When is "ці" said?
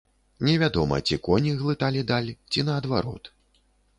1.09-1.19, 2.55-2.65